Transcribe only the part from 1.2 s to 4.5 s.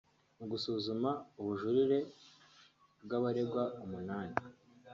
ubujurire bw’abaregwa umunani